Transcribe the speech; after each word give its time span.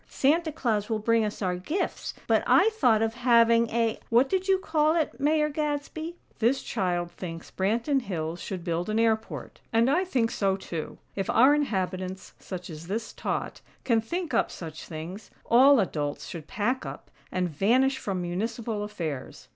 Santa 0.09 0.51
Claus 0.51 0.89
will 0.89 0.97
bring 0.97 1.23
us 1.23 1.43
our 1.43 1.55
gifts! 1.55 2.15
But 2.25 2.43
I 2.47 2.71
thought 2.73 3.03
of 3.03 3.13
having 3.13 3.69
a 3.69 3.99
what 4.09 4.29
did 4.29 4.47
you 4.47 4.57
call 4.57 4.95
it, 4.95 5.19
Mayor 5.19 5.47
Gadsby?" 5.47 6.15
"This 6.39 6.63
child 6.63 7.11
thinks 7.11 7.51
Branton 7.51 8.01
Hills 8.01 8.41
should 8.41 8.63
build 8.63 8.89
an 8.89 8.97
airport, 8.97 9.59
and 9.71 9.91
I 9.91 10.03
think 10.03 10.31
so, 10.31 10.57
too. 10.57 10.97
If 11.15 11.29
our 11.29 11.53
inhabitants, 11.53 12.33
such 12.39 12.67
as 12.71 12.87
this 12.87 13.13
tot, 13.13 13.61
can 13.83 14.01
think 14.01 14.33
up 14.33 14.49
such 14.49 14.87
things, 14.87 15.29
all 15.45 15.79
adults 15.79 16.25
should 16.25 16.47
pack 16.47 16.83
up, 16.83 17.11
and 17.31 17.47
vanish 17.47 17.99
from 17.99 18.23
municipal 18.23 18.81
affairs. 18.83 19.49